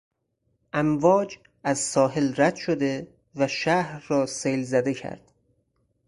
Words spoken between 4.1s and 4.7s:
سیل